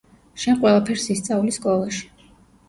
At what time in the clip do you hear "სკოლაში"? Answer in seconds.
1.59-2.11